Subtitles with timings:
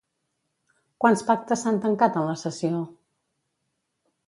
[1.05, 2.83] Quants pactes s'han tancat en la sessió?